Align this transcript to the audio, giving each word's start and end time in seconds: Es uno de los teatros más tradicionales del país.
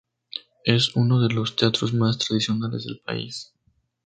Es 0.65 0.95
uno 0.95 1.21
de 1.21 1.31
los 1.31 1.55
teatros 1.55 1.93
más 1.93 2.17
tradicionales 2.17 2.85
del 2.85 2.99
país. 3.01 3.53